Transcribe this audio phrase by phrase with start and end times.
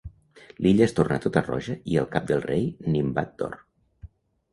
[0.65, 2.65] L’illa es torna tota roja i el cap del rei
[2.95, 3.55] nimbat d’or.